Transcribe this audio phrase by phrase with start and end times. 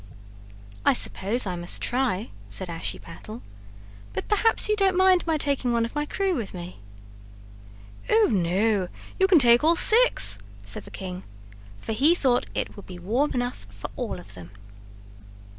[0.83, 3.43] "I suppose I must try," said Ashiepattle;
[4.13, 6.77] "but perhaps you don't mind my taking one of my crew with me?"
[8.09, 8.87] "Oh, no,
[9.19, 11.21] you can take all six," said the king,
[11.77, 14.49] for he thought it would be warm enough for all of them.